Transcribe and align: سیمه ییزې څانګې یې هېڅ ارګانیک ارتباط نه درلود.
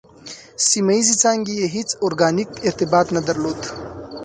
سیمه 0.67 0.93
ییزې 0.97 1.15
څانګې 1.21 1.53
یې 1.61 1.67
هېڅ 1.75 1.89
ارګانیک 2.05 2.51
ارتباط 2.67 3.07
نه 3.15 3.21
درلود. 3.27 3.59